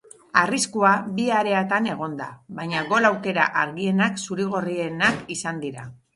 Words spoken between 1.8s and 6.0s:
egon da, baina gol-aukera argienak zuri-gorrienak izan dira.